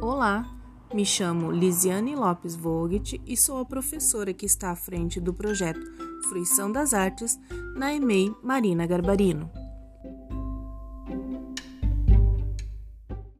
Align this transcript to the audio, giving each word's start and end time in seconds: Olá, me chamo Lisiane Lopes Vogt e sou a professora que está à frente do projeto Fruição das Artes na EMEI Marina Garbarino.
Olá, 0.00 0.46
me 0.94 1.04
chamo 1.04 1.50
Lisiane 1.50 2.14
Lopes 2.14 2.54
Vogt 2.54 3.20
e 3.26 3.36
sou 3.36 3.58
a 3.58 3.64
professora 3.64 4.32
que 4.32 4.46
está 4.46 4.70
à 4.70 4.76
frente 4.76 5.18
do 5.18 5.34
projeto 5.34 5.80
Fruição 6.28 6.70
das 6.70 6.94
Artes 6.94 7.36
na 7.74 7.92
EMEI 7.92 8.32
Marina 8.40 8.86
Garbarino. 8.86 9.50